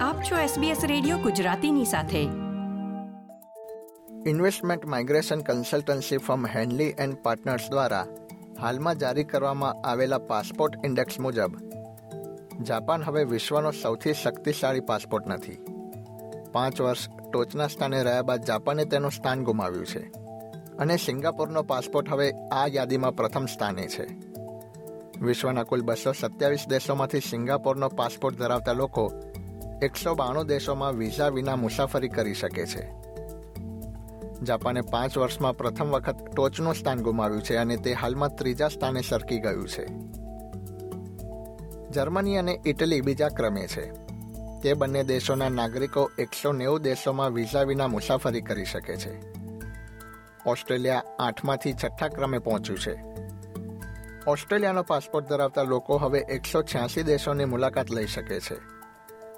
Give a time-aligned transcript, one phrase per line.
[0.00, 2.20] આપ છો SBS radio ગુજરાતીની સાથે.
[4.30, 8.06] Investment migration consultancy firm Henley and partners દ્વારા
[8.60, 11.56] હાલમાં જારી કરવામાં આવેલા પાસપોર્ટ ઇન્ડેક્સ મુજબ,
[12.62, 15.58] જાપાન હવે વિશ્વનો સૌથી શક્તિશાળી પાસપોર્ટ નથી.
[16.52, 20.00] પાંચ વર્ષ ટોચના સ્થાને રહ્યા બાદ જાપાને તેનું સ્થાન ગુમાવ્યું છે
[20.78, 24.06] અને સિંગાપોરનો પાસપોર્ટ હવે આ યાદીમાં પ્રથમ સ્થાને છે.
[25.20, 29.10] વિશ્વના કુલ બસો સત્યાવીસ દેશોમાંથી સિંગાપોરનો પાસપોર્ટ ધરાવતા લોકો
[29.82, 33.00] એકસો બાણું દેશોમાં વિઝા વિના મુસાફરી કરી શકે છે.
[34.42, 39.38] જાપાને પાંચ વર્ષમાં પ્રથમ વખત ટોચનું સ્થાન ગુમાવ્યું છે અને તે હાલમાં ત્રીજા સ્થાને સરકી
[39.38, 39.86] ગયું છે.
[41.90, 43.90] જર્મની અને ઇટલી બીજા ક્રમે છે.
[44.62, 49.20] તે બંને દેશોના નાગરિકો એકસો નેવું દેશોમાં વિઝા વિના મુસાફરી કરી શકે છે.
[50.46, 53.02] ઓસ્ટ્રેલિયા આઠમાંથી છઠ્ઠા ક્રમે પહોંચ્યું છે.
[54.26, 58.79] ઓસ્ટ્રેલિયાનો પાસપોર્ટ ધરાવતા લોકો હવે એકસો છ્યાસી દેશોની મુલાકાત લઈ શકે છે.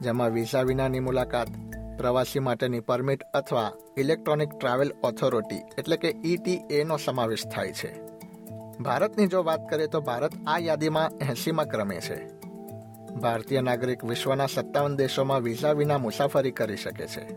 [0.00, 1.48] જેમાં વિઝા વિનાની મુલાકાત,
[1.96, 8.00] પ્રવાસી માટેની પરમિટ અથવા ઇલેક્ટ્રોનિક ટ્રાવેલ ઓથોરિટી એટલે કે ઈટીએનો સમાવેશ થાય છે.
[8.80, 12.28] ભારતની જો વાત કરીએ તો ભારત આ યાદીમાં એંસીમાં ક્રમે છે.
[13.14, 17.28] ભારતીય નાગરિક વિશ્વના સત્તાવન દેશોમાં વિઝા વિના મુસાફરી કરી શકે છે.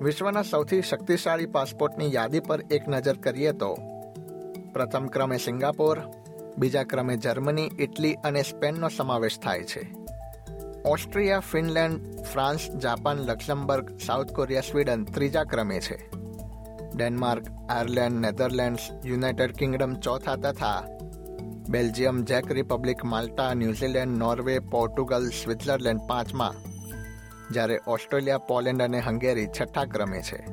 [0.00, 3.78] વિશ્વના સૌથી શક્તિશાળી પાસપોર્ટની યાદી પર એક નજર કરીએ તો,
[4.72, 5.98] પ્રથમ ક્રમે સિંગાપોર,
[6.58, 10.03] બીજા ક્રમે જર્મની, ઇટલી અને સ્પેનનો સમાવેશ થાય છે.
[10.84, 16.10] Austria, Finland, France, Japan Luxembourg South Korea, Sweden ત્રીજા ક્રમે છે.
[16.96, 20.84] Denmark, Ireland, Netherlands, United Kingdom ચોથા તથા
[21.68, 26.54] Belgium, Jack Republic, Malta, New Zealand, Norway, Portugal, Switzerland પાંચમાં,
[27.50, 30.46] જ્યારે ઓસ્ટ્રેલિયા, પોલેન્ડ અને હંગેરી છઠ્ઠા ક્રમે છે.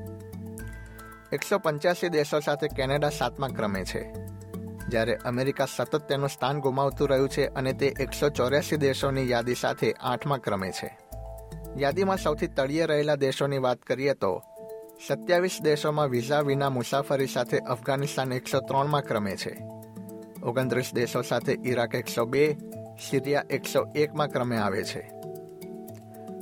[1.33, 4.30] એકસો પંચ્યાસી દેશો સાથે કેનેડા સાતમા ક્રમે છે.
[4.92, 9.94] જ્યારે અમેરિકા સતત તેનું સ્થાન ગુમાવતું રહ્યું છે અને તે એકસો ચોર્યાસી દેશોની યાદી સાથે
[10.00, 10.98] આઠમા ક્રમે છે.
[11.78, 14.44] યાદીમાં સૌથી તળિયે રહેલા દેશોની વાત કરીએ તો,
[15.08, 19.58] સત્યાવીસ દેશોમાં વિઝા વિના મુસાફરી સાથે અફઘાનિસ્તાન એકસો ત્રણમાં ક્રમે છે.
[20.43, 22.58] ઓગણત્રીસ દેશો સાથે ઈરાક એકસો બે,
[23.10, 25.11] સિરિયા એકસો એકમાં ક્રમે આવે છે.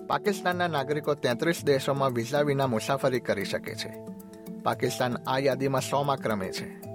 [0.08, 3.94] પાકિસ્તાનના નાગરિકો તેત્રીસ દેશોમાં વિઝા વિના મુસાફરી કરી શકે છે.
[4.64, 6.89] પાકિસ્તાન આ યાદીમાં સોમાં ક્રમે છે.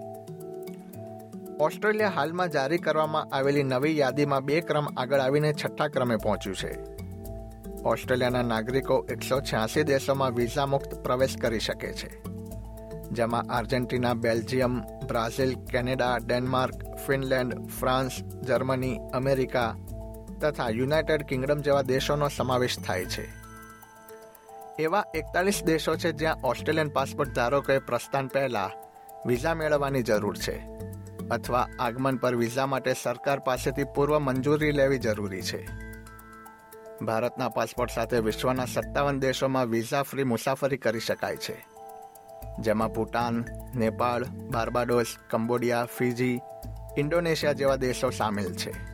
[1.60, 6.78] ઓસ્ટ્રેલિયા હાલમાં જારી કરવામાં આવેલી નવી યાદીમાં બે ક્રમ આગળ આવીને છઠ્ઠા ક્રમે પહોંચ્યું છે.
[7.82, 12.22] ઓસ્ટ્રેલિયાના નાગરિકો એકસો છ્યાસી દેશોમાં વિઝા મુક્ત પ્રવેશ કરી શકે છે.
[13.10, 16.74] જેમાં Argentina, Belgium, Brazil, Canada, Denmark,
[17.06, 19.74] Finland, France, Germany, America
[20.40, 23.28] તથા યુનાઇટેડ કિંગડમ જેવા દેશોનો સમાવેશ થાય છે.
[24.78, 28.70] એવા એકતાલીસ દેશો છે જ્યાં ઓસ્ટ્રેલિયન પાસપોર્ટ ધારકોએ પ્રસ્થાન પહેલાં
[29.28, 30.84] વિઝા મેળવવાની જરૂર છે.
[31.30, 35.68] અથવા આગમન પર વિઝા માટે સરકાર પાસેથી પૂર્વ મંજૂરી લેવી જરૂરી છે.
[37.02, 41.66] ભારતના પાસપોર્ટ સાથે વિશ્વના સત્તાવન દેશોમાં વિઝા ફ્રી મુસાફરી કરી શકાય છે.
[42.60, 46.40] જેમાં Bhutan, Nepal, Barbados, Cambodia, Fiji,
[46.98, 48.93] Indonesia જેવા દેશો સામેલ છે.